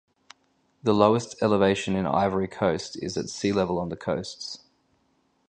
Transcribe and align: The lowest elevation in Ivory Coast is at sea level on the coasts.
The 0.81 0.95
lowest 0.95 1.35
elevation 1.43 1.95
in 1.95 2.07
Ivory 2.07 2.47
Coast 2.47 2.97
is 3.03 3.17
at 3.17 3.29
sea 3.29 3.51
level 3.53 3.77
on 3.77 3.89
the 3.89 3.95
coasts. 3.95 4.63